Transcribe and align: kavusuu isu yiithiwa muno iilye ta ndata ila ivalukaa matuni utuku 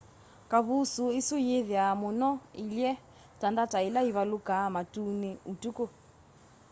kavusuu 0.51 1.09
isu 1.19 1.35
yiithiwa 1.47 1.87
muno 2.01 2.29
iilye 2.61 2.91
ta 3.39 3.47
ndata 3.53 3.77
ila 3.87 4.01
ivalukaa 4.09 4.65
matuni 4.75 5.31
utuku 5.51 5.85